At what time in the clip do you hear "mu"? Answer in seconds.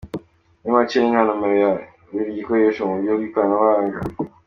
2.87-2.93